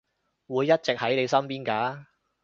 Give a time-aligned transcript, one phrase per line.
[0.47, 2.05] 會一直喺你身邊㗎